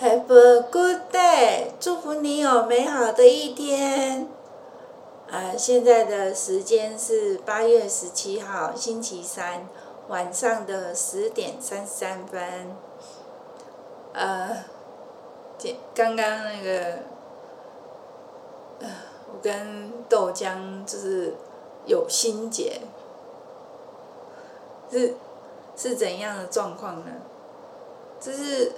[0.00, 4.26] Have a good day，祝福你有美好的一天。
[5.30, 9.68] 呃，现在的时间是八月十七号星期三
[10.08, 12.74] 晚上的十点三十三分。
[14.14, 14.64] 呃，
[15.94, 17.00] 刚刚那个，
[18.78, 18.88] 呃，
[19.30, 21.34] 我跟豆浆就是
[21.84, 22.80] 有心结，
[24.90, 25.14] 是
[25.76, 27.12] 是怎样的状况呢？
[28.18, 28.72] 就是。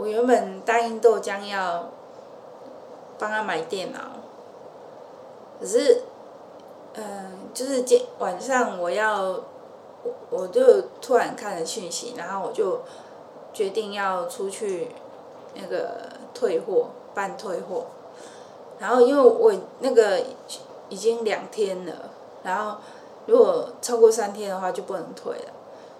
[0.00, 1.90] 我原本答应豆浆要
[3.18, 3.98] 帮他买电脑，
[5.60, 6.04] 可是，
[6.94, 9.20] 嗯、就是今晚上我要，
[10.02, 12.80] 我我就突然看了讯息，然后我就
[13.52, 14.88] 决定要出去
[15.54, 17.84] 那个退货办退货，
[18.78, 20.22] 然后因为我那个
[20.88, 21.92] 已经两天了，
[22.42, 22.78] 然后
[23.26, 25.52] 如果超过三天的话就不能退了，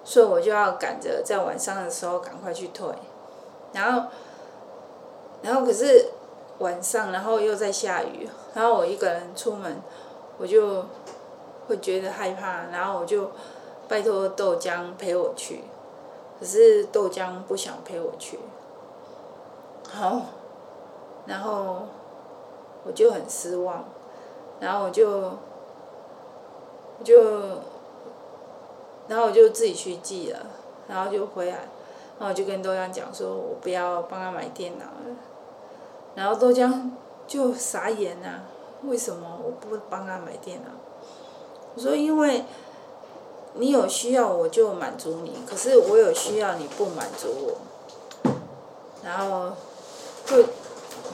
[0.05, 2.88] 所以我就要赶着在晚上的时候赶快去退。
[3.73, 4.09] 然后，
[5.42, 6.11] 然后可是
[6.58, 9.81] 晚上，然后又在下雨，然后我一个人出门，
[10.39, 10.84] 我就
[11.69, 13.31] 会觉得害怕，然后我就
[13.89, 15.62] 拜托豆浆陪我去，
[16.39, 18.39] 可是豆浆不想陪我去，
[19.89, 20.20] 好，
[21.27, 21.83] 然后
[22.84, 23.84] 我就很失望，
[24.59, 25.09] 然后我就，
[26.98, 27.22] 我就，
[29.09, 30.39] 然后我就自己去寄了，
[30.89, 31.69] 然后就回来。
[32.20, 35.16] 然后就跟豆浆讲说，我不要帮他买电脑了。
[36.14, 36.90] 然后豆浆
[37.26, 38.44] 就傻眼啊，
[38.84, 40.70] 为什么我不帮他买电脑？
[41.74, 42.44] 我说因为，
[43.54, 48.32] 你有需要我就满足你，可是我有需要你不满足我。
[49.02, 49.52] 然后，
[50.26, 50.44] 豆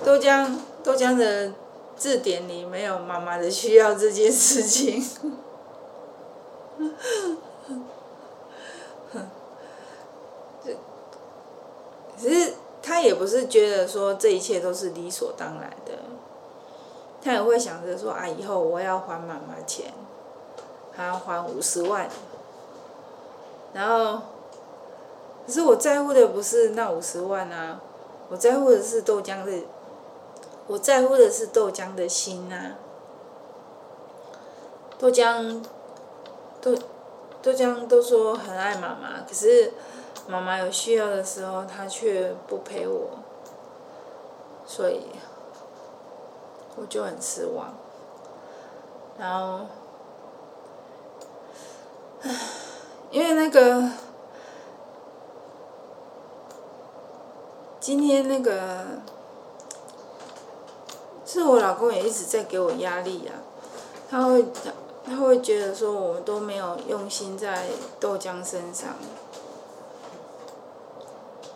[0.04, 1.52] 豆浆豆浆的
[1.94, 5.04] 字典里没有妈妈的需要这件事情。
[12.18, 15.92] 只是他也不是觉得说这一切都是理所当然的，
[17.22, 19.94] 他也会想着说啊，以后我要还妈妈钱，
[20.92, 22.08] 还要还五十万，
[23.72, 24.20] 然后，
[25.46, 27.80] 可是我在乎的不是那五十万啊，
[28.28, 29.52] 我在乎的是豆浆的，
[30.66, 32.76] 我在乎的是豆浆的心啊，
[34.98, 35.62] 豆浆，
[36.60, 36.74] 豆，
[37.40, 39.72] 豆浆都说很爱妈妈，可是。
[40.28, 43.10] 妈妈有需要的时候，她却不陪我，
[44.66, 45.02] 所以
[46.76, 47.74] 我就很失望。
[49.18, 49.66] 然后，
[53.10, 53.90] 因为那个
[57.78, 58.84] 今天那个
[61.24, 63.32] 是我老公也一直在给我压力呀，
[64.10, 64.72] 他会他
[65.04, 67.68] 他会觉得说我们都没有用心在
[68.00, 68.90] 豆浆身上。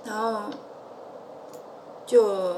[0.03, 0.51] 然后，
[2.07, 2.57] 就，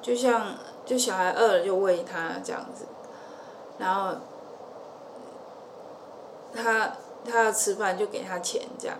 [0.00, 0.54] 就像
[0.86, 2.86] 就小孩饿了就喂他这样子，
[3.78, 4.16] 然后，
[6.54, 6.92] 他
[7.24, 8.96] 他要吃饭就给他钱这样，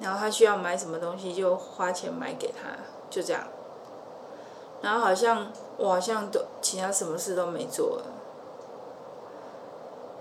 [0.00, 2.70] 然后他需要买什么东西就花钱买给他，
[3.10, 3.44] 就这样，
[4.80, 8.04] 然后好像我好像都其他什么事都没做了，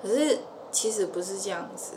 [0.02, 1.94] 可是其实不是这样子。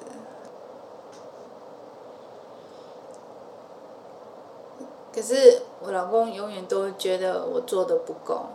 [5.13, 8.47] 可是我老公永远都觉得我做的不够，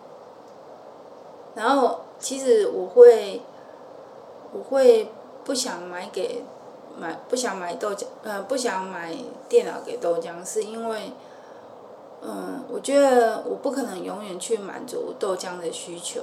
[1.54, 3.42] 然后其实我会，
[4.54, 5.12] 我会
[5.44, 6.44] 不想买给
[6.98, 9.14] 买不想买豆浆，呃不想买
[9.50, 11.12] 电脑给豆浆，是因为，
[12.22, 16.22] 嗯，我觉得我不可能永远去满足豆浆的需求。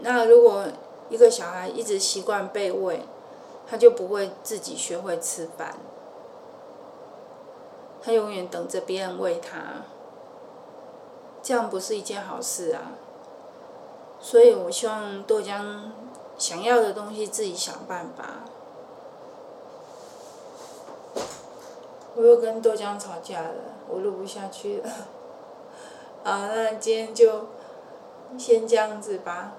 [0.00, 0.64] 那如果
[1.08, 3.02] 一个小孩一直习惯被喂，
[3.66, 5.76] 他就不会自己学会吃饭。
[8.04, 9.58] 他永远等着别人喂他，
[11.42, 12.92] 这样不是一件好事啊。
[14.20, 15.90] 所以我希望豆浆
[16.36, 18.44] 想要的东西自己想办法。
[22.14, 23.54] 我又跟豆浆吵架了，
[23.88, 24.88] 我录不下去了。
[26.22, 27.46] 好，那今天就
[28.38, 29.54] 先这样子吧。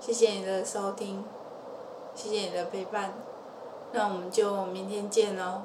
[0.00, 1.24] 谢谢你的收听，
[2.14, 3.14] 谢谢你的陪伴。
[3.92, 5.62] 那我们就明天见喽，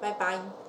[0.00, 0.59] 拜拜。